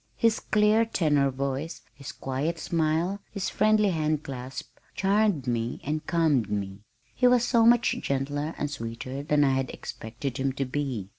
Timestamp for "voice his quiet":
1.29-2.57